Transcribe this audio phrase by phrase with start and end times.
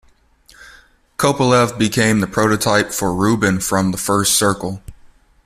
[1.19, 4.81] Kopelev became a prototype for Rubin from "The First Circle".